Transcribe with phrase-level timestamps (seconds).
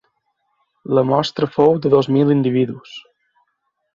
[0.99, 2.99] La mostra fou de dos mil individus.